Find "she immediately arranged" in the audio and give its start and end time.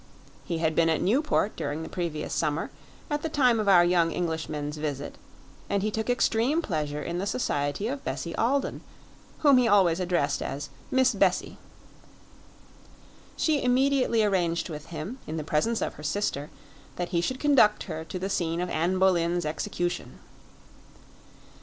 13.37-14.69